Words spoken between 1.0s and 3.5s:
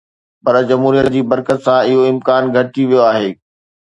جي برڪت سان اهو امڪان گهٽجي ويو آهي.